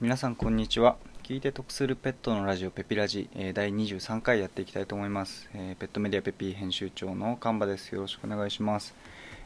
[0.00, 0.96] 皆さんこんにちは。
[1.24, 7.88] 聞いて得するペットのラジオペピラジ、え第23回やっていきたいと思います、えペットメディアペピ編集長の神場です。
[7.88, 8.94] よろしくお願いします、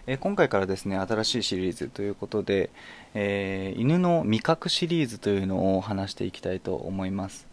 [0.06, 2.68] え今回からですね新しいシリーズということで、
[3.14, 7.48] え犬の味覚シリーズというのを話していきたいと思います。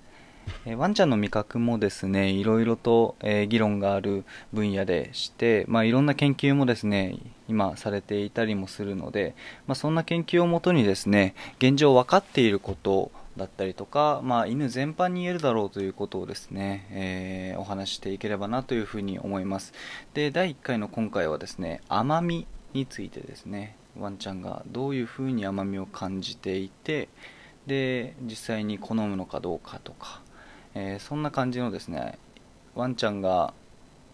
[0.66, 7.18] えワンちゃんの味覚もですねいろいろと、え議論がある分野でして、まあ、いろんな研究もですね
[7.50, 9.36] 今されていたりもするので、
[9.68, 19.74] まあ、そんな研究をもとにですね現状分かっていることだったりとか、まあ、犬全般に言えるだろうということをですね、えーお話していければなというふうに思います。
[20.14, 27.10] で第1回の今回はですね甘みについてですねワンちゃんがどういうふうに甘みを感じていて
[27.68, 30.22] で実際に好むのかどうかとか
[30.74, 32.18] えーそんな感じのですね
[32.76, 33.54] ワンちゃんが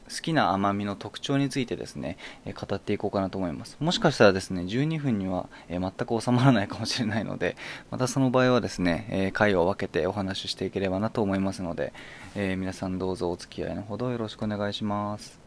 [0.10, 7.56] 好きな甘みの特徴についてですね、え語っていこうかなと思いますもしかしたらですね12分には、え全く収まらないかもしれないので
[7.92, 11.92] またその場合はですね、え回を分けてお話ししていければなと思いますので、
[12.36, 15.40] え皆さんどうぞお付き合いのほどよろしくお願いします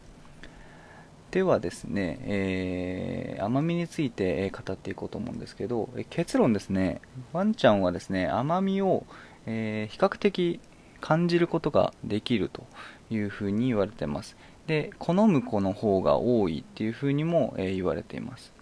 [1.31, 9.05] ではですね、えー甘みについて語っていこうと思うんですけど、え結論ですね、ワンちゃんはですね、甘みを、
[9.45, 10.59] えー比較的
[10.99, 12.65] 感じることができると
[13.09, 14.35] いうふうに言われてます。
[14.69, 18.53] で、好む子の方が多いっていうふうにも、えー言われています。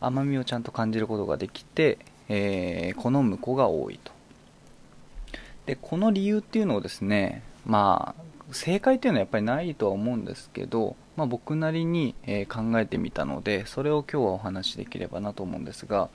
[0.00, 4.10] 甘みをちゃんと感じることができて、えー好む子が多いと。
[5.66, 16.08] で、この理由っていうのをですね、まあ、正解っていうのはやっぱりないとは思うんですけど、まあ、僕なりに、えー考えてみたのでそれを今日はお話しできればなと思うんですが、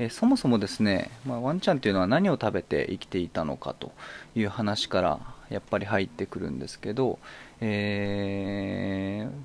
[0.00, 3.92] えーそもそもですね、まあ、ワンちゃんっていうのは何を食べて生きていたのかと
[4.34, 7.18] いう話からやっぱり入ってくるんですけど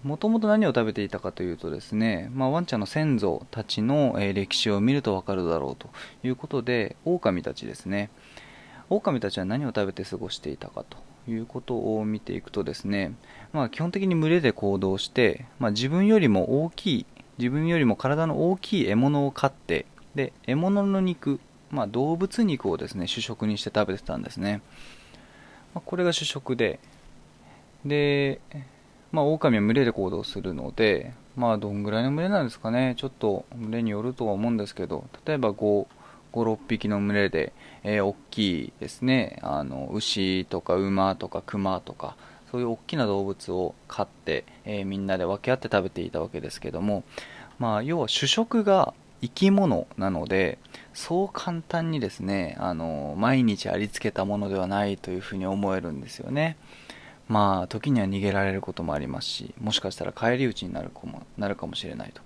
[0.03, 5.89] もともと何を食べていたかというとですね、まあ、ワンちゃんの先祖たちの、歴史を見ると分かるだろうと
[6.23, 8.09] いうことで狼たちですね。
[8.89, 13.13] 狼たちは何を食べて過ごしていたかということを見ていくとですね、
[13.53, 17.05] まあ、基本的に群れで行動して、まあ、自分よりも大きい
[17.37, 19.85] 自分よりも体の大きい獲物を飼って
[20.15, 21.39] で獲物の肉、
[21.71, 24.61] まあ、動物肉をですね主食にして食べてたんですね、
[25.73, 26.79] まあ、これが主食で
[27.85, 28.39] で、
[29.11, 32.95] まあ、狼は群れで行動するので、まあ、どんぐらいの群れなんですかね。
[32.97, 35.87] ちょっと群れによるとは思うんですけど例えば5
[36.33, 37.53] 56匹の群れで、
[37.83, 39.39] えー大きいですね。
[39.43, 42.17] あの牛とか馬とか熊とか
[42.51, 47.03] そういう大きな動物を飼って、えーみんなで分け合って食べていたわけですけども、
[47.59, 50.57] まあ、要は主食が生き物なので
[50.93, 56.57] そう簡単にですねあの毎日ありつけたものではないというふうに思えるんですよね。
[57.29, 62.21] まあ時には逃げられることもありますしもしかしたら返り討ちになるかもなるかもしれないと。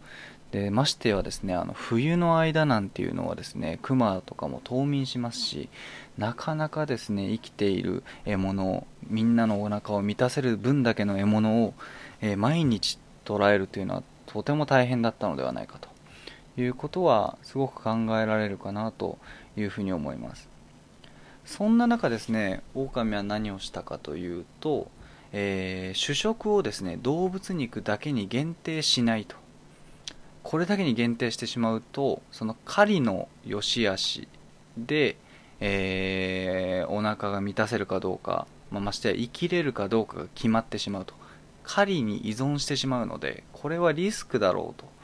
[0.51, 5.69] でましてはですねあの冬の間なんていうのはですねクマとかも冬眠しますし
[6.17, 11.73] なかなかですね生きている獲物みんなのお腹を満たせる分だけの獲物を、
[12.21, 15.96] え毎日捕らえるというのはとても大変だったのではないかと。
[16.57, 19.17] いうことはすごく考えられるかなと
[19.55, 20.49] いうふうに思います。
[21.45, 24.91] そんな中ですね狼は何をしたかというと、
[25.31, 29.35] えー主食をですね動物肉だけに限定しないと。
[30.43, 34.27] これだけに限定してしまうとその狩りの良し悪し
[34.77, 35.17] で、
[35.59, 41.13] えーお腹が満たせるかどうか、まあ、ましてや生きれるかどうかが決まってしまうと。
[41.63, 44.96] 狩りに依存してしまうのでこれはリスクだろうと。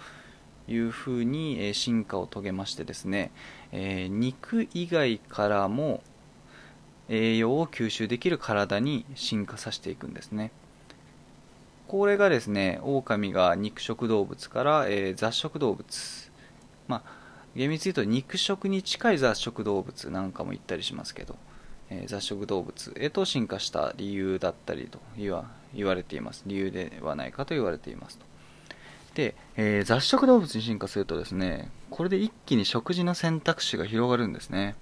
[0.67, 3.31] いうふうに進化を遂げましてですね、
[3.71, 6.01] えー肉以外からも
[7.09, 10.51] 栄養を吸収できる体に進化させていくんですね。
[11.87, 16.31] これがですね狼が肉食動物から、えー雑食動物。
[16.87, 17.23] まあ
[17.55, 21.35] 厳密に言うと肉食に近い雑食動物なんかも言ったりしますけど、
[21.89, 26.43] えー雑食動物へと進化した理由だったりと言わ言われています。
[26.47, 28.25] 理由ではないかと言われていますと、
[29.55, 34.75] えー雑食動物に進化するとですねこれで一気に食事の選択肢が広がるんですね。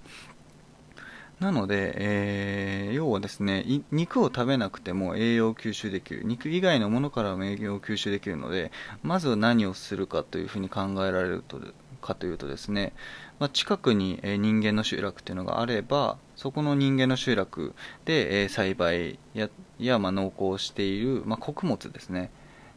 [1.40, 6.24] なので、えー要はですね肉を食べなくても栄養を吸収できる。
[6.24, 8.70] 肉以外のものからも栄養を吸収できるので
[9.02, 11.60] まず何をするかというふうに考えられると
[12.00, 12.92] かというとですね、
[13.38, 19.48] まあ、近くに、人間の集落っていうのがあればそこの人間の集落で、栽培や
[19.78, 22.30] や、まあ、農耕している、まあ、穀物ですね。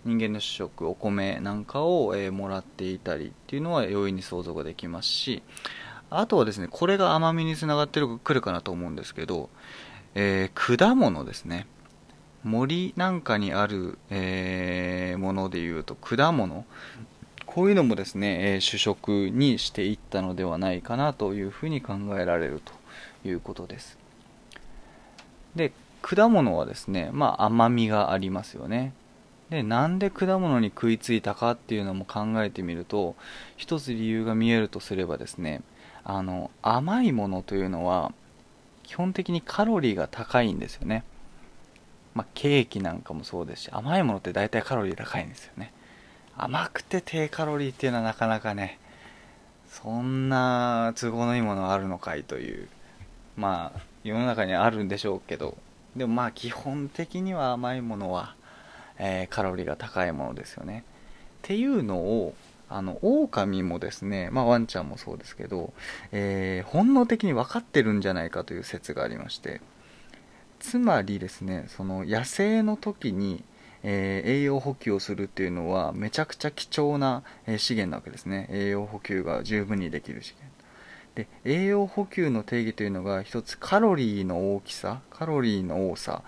[0.05, 5.41] 人間の主食お米なんかを、えーもらっていたりっていうのは容易に想像ができますし
[6.09, 9.49] あとはですねこれが甘みにつながってくるかなと思うんですけど、
[10.13, 11.67] えー果物ですね。
[12.43, 16.65] 森なんかにある、えーものでいうと果物。
[17.47, 22.73] こういうのもですね、え主食にしていったのではないかなというふうに考えられると
[23.27, 23.97] いうことです。
[25.55, 25.71] で
[26.01, 28.93] 果物はですね、まあ、甘みがありますよね。
[29.49, 33.15] でなんで果物に食いついたかっていうのも考えてみると
[33.57, 35.61] 一つ理由が見えるとすればですね
[36.03, 38.11] あの甘いものというのは
[38.83, 41.03] 基本的にカロリーが高いんですよね。
[42.13, 45.73] まあ、ケーキなんかもそうですし甘いものって大体カロリー高いんですよね。
[46.37, 48.79] 甘くて低カロリーっていうのはなかなかね
[49.67, 52.67] そんな都合のいいものあるのかいという
[53.35, 55.57] まあ世の中にあるんでしょうけど
[55.95, 58.35] でもまあ基本的には甘いものは、
[58.97, 60.83] えー、カロリーが高いものですよね。
[61.39, 62.33] っていうのを
[62.69, 65.73] あの狼もですね、まあ、ワンちゃんもそうですけど、
[66.11, 69.61] えー、本能的に分かってるんじゃないかという説がありまして
[70.59, 73.43] つまりですねその野生の時に
[73.87, 78.47] えー、栄養補給をするっていうのはめちゃくちゃ貴重な、え資源なわけですね。
[78.49, 80.55] 栄養補給が十分にできる資源。
[81.13, 86.23] で栄養補給の定義というのが一つカロリーの大きさカロリーの多さ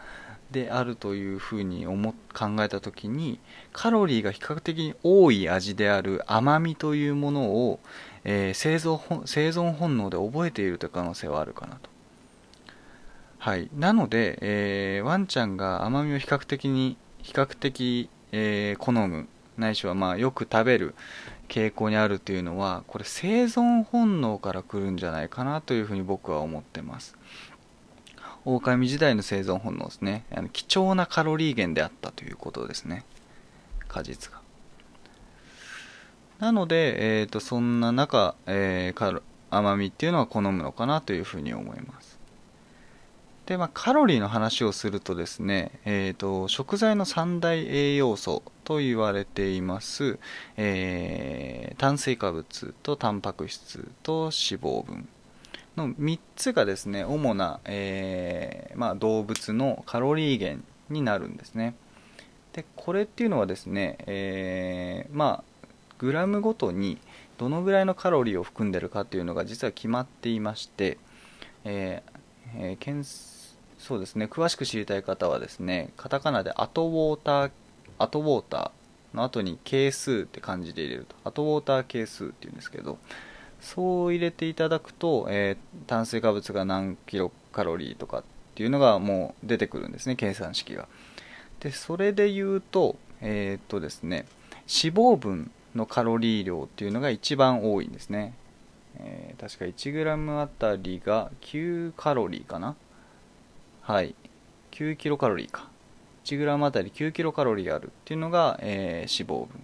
[0.51, 3.39] であるというふうに思考えた時に
[3.73, 7.79] カロリーが比較的多い味である甘みというものを、
[8.23, 11.89] えー、生存生存本能で覚えているという可能性はあるかなと。
[13.39, 13.69] はい。
[13.75, 19.27] なので、えー、ワンちゃんが甘みを比較的に比較的、えー、好む
[19.57, 20.95] ないしはまあよく食べる
[21.47, 27.17] 傾向にあるというのはこれ生存本能から来るんじゃないかなというふうに僕は思ってます。
[28.55, 30.25] 狼時代の生存本能ですね。
[30.33, 33.03] あの貴重なカロリー源であったということですね。
[33.89, 34.39] 果実が。
[36.39, 42.17] なので、えーと、そんな中、えー、甘みっていうのは好むのかなというふうに思います。
[43.47, 50.19] で、まあ、カロリーの話をするとですね、えーと、食材の三大栄養素と言われています、
[50.57, 55.07] えー、炭水化物とタンパク質と脂肪分。
[55.77, 61.75] の3つがですね主な、えー、まあ、動物のカロリー源になるんですね。
[62.53, 65.67] でこれっていうのはですね、えー、まあ
[65.99, 66.97] グラムごとに
[67.37, 70.97] どのぐらいのカロリーを含んでるかっていうのが実は決まっていまして、
[71.63, 72.17] えー
[72.55, 77.51] えー、そうですね詳しく知りたい方はですねカタカナでアトウォーター
[77.99, 81.15] アトウォーターの後に係数って漢字で入れると。
[81.23, 82.97] アトウォーター係数っていうんですけど
[83.61, 88.23] そう入れていただくと、えー、炭水化物が何キロカロリーとかっ
[88.55, 90.87] ていうのがもう出てくるんですね計算式が。
[91.59, 94.25] でそれで言うとえー、っとですね
[94.67, 98.33] 脂肪分のカロリー量っていうのが一番多いんですね、
[98.95, 102.75] えー、確か 1g あたりが9カロリーかな。
[103.81, 104.15] はい。
[104.71, 105.69] 9キロカロリーか。
[106.25, 109.61] 1g あたり9キロカロリーあるっていうのが、えー、脂肪分。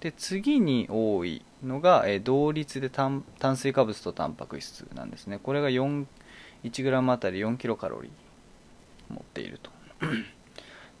[0.00, 3.22] で次に多いのが、え、同率で炭
[3.56, 5.38] 水化物とタンパク質なんですね。
[5.42, 9.70] これが 1g あたり4キロカロリー持っていると。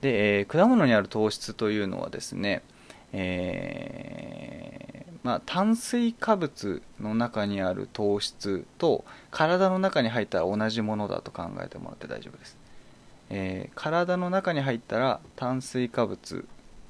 [0.00, 2.62] で、えー、果物にある糖質というのはですね、
[3.12, 12.56] えー、まあ、炭水化物の中にある糖質と体の中に入ったら同じものだと考えてもらって大丈夫です、
[13.30, 16.46] えー、体の中に入ったら炭水化物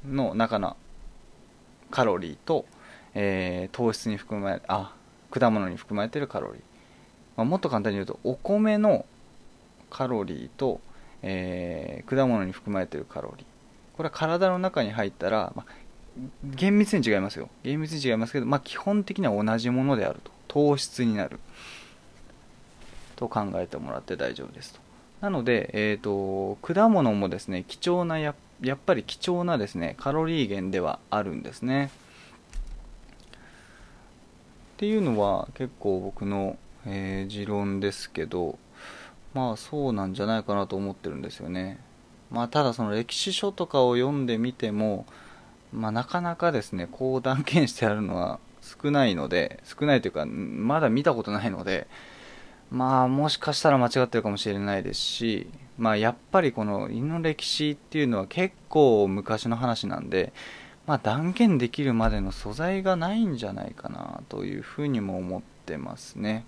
[0.06, 0.76] の中の
[1.90, 2.66] カロリーと、
[3.14, 4.94] えー、糖質に含まれあ
[5.30, 6.62] 果物に含まれているカロリー、
[7.36, 9.04] まあ、もっと簡単に言うとお米の
[9.90, 10.80] カロリーと、
[11.22, 13.46] えー、果物に含まれているカロリー。
[13.96, 15.72] これは体の中に入ったら、まあ、
[16.44, 17.50] 厳密に違いますよ。
[17.62, 20.30] 厳密に違いますけど、まあ、基本的には同じものであると。
[20.48, 21.38] 糖質になる。
[23.16, 24.80] と考えてもらって大丈夫ですと。
[25.20, 31.90] なので、えーと、果物もですね貴重なややっぱり貴重なですねカロリー源ではあるんですね。
[34.80, 36.56] っていうのは結構僕の、
[36.86, 38.58] えー、持論ですけど
[39.34, 41.78] まあそうなんじゃないかなと思ってるんですよね。
[42.30, 45.04] まあただその歴史書とかを読んでみても
[45.70, 51.86] まあなかなかですねこう断言してあるのは少ないので少ないというかまだ見たことないので
[52.70, 60.32] まあもしかしたら間違ってるかもしれないですし、まあ、やっぱりこの犬の歴史っていうのは結構昔の話なんで、
[60.86, 66.44] まあ、断言できるまでの素材がないんじゃないかなというふうにも思ってますね。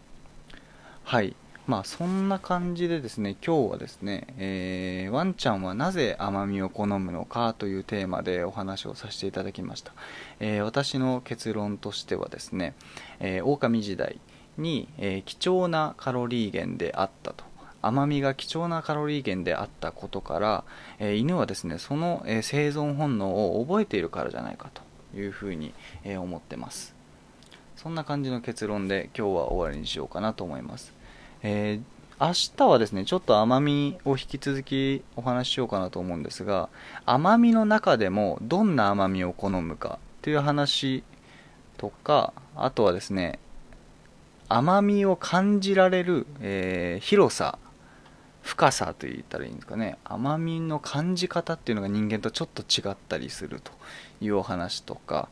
[1.05, 1.37] はい。
[1.67, 9.93] まあそんな感じでですね今日はですね、えー、ワンちゃんはなぜ甘みを好むのかというテーマでお話をさせていただきました、
[10.41, 12.75] えー、私の結論としてはですね、
[13.21, 14.21] えー、狼時代
[14.59, 17.52] に、えー、貴重なカロリー源であったと。
[17.83, 20.65] 甘みが貴重なカロリー源であったことから、
[20.99, 24.83] え、犬はですねその、え、生存本能を覚えているからじゃないかと
[25.19, 25.75] いうふうに、
[26.05, 27.03] え思ってます。
[27.83, 30.95] そんな感じの結論で今日は終わりにしようかなと思います、
[31.43, 36.69] えー、明日はですねちょっと甘みを引き続きお話ししようかなと思うんですが
[37.07, 41.03] 甘みの中でもどんな甘みを好むかという話
[41.77, 43.41] とかあとはですね
[44.49, 47.59] 甘みを感じられる、えー、広さ
[48.43, 49.99] 深さと言ったらいいんですかね。
[50.05, 53.73] 甘みの感じ方っていうのが人間とちょっと違ったりすると
[54.21, 55.29] いうお話とか。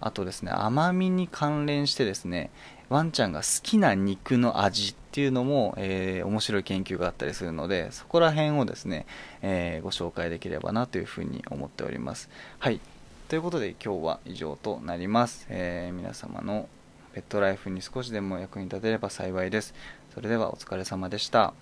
[0.00, 2.50] あとですね甘みに関連してですね
[2.88, 9.06] ワンちゃんが好きな肉の味っていうのも、えー、面白い研究があったりするのでそこら辺をですね、
[9.42, 12.30] えー、ご紹介できればなというふうに思っております。
[12.58, 12.80] はい。
[13.28, 16.68] ということで今日は以上となります、えー、皆様の
[17.12, 19.74] ペットライフに少しでも役に立てれば幸いです。
[20.14, 21.54] それではお疲れ様でした。